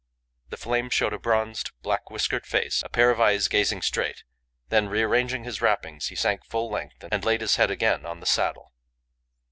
[0.49, 4.23] The flame showed a bronzed, black whiskered face, a pair of eyes gazing straight;
[4.69, 8.25] then, rearranging his wrappings, he sank full length and laid his head again on the
[8.25, 8.71] saddle.